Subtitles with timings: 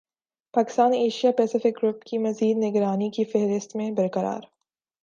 [0.53, 4.41] Pakistan Asia Pacific group کی مزید نگرانی کی فہرست میں برقرار